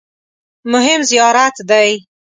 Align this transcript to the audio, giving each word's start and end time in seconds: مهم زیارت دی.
مهم 0.71 0.99
زیارت 1.09 1.55
دی. 1.69 1.91